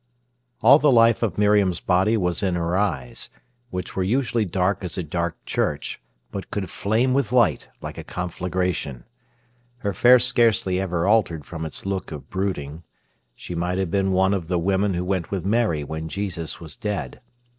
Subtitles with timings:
[0.63, 3.29] All the life of Miriam's body was in her eyes,
[3.69, 8.03] which were usually dark as a dark church, but could flame with light like a
[8.03, 9.03] conflagration.
[9.77, 12.81] Her face scarcely ever altered from its look of brooding.
[13.35, 16.75] She might have been one of the women who went with Mary when Jesus was
[16.75, 17.21] dead.